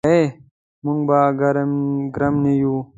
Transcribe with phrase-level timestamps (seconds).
[0.83, 1.19] موږ به
[2.17, 2.75] ګرم نه یو.